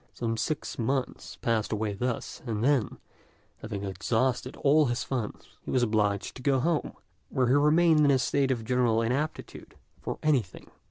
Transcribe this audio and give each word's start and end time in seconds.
Some 0.15 0.35
six 0.35 0.79
months 0.79 1.35
passed 1.43 1.71
away 1.71 1.93
thus, 1.93 2.41
and 2.47 2.63
then, 2.63 2.97
having 3.59 3.83
exhausted 3.83 4.55
all 4.55 4.87
his 4.87 5.03
funds, 5.03 5.45
he 5.61 5.69
was 5.69 5.83
obliged 5.83 6.33
to 6.37 6.41
go 6.41 6.59
home, 6.59 6.93
where 7.29 7.49
he 7.49 7.53
remained 7.53 7.99
in 7.99 8.09
a 8.09 8.17
state 8.17 8.49
of 8.49 8.65
general 8.65 9.03
inaptitude 9.03 9.75
for 10.01 10.17
anything. 10.23 10.71